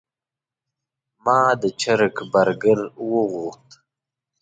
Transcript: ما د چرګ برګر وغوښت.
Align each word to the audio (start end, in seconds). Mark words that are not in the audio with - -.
ما 1.23 1.39
د 1.61 1.63
چرګ 1.81 2.15
برګر 2.31 2.79
وغوښت. 3.09 3.67